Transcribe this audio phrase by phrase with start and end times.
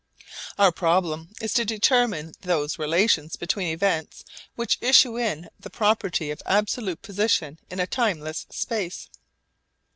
[0.57, 6.41] Our problem is to determine those relations between events which issue in the property of
[6.47, 9.11] absolute position in a timeless space.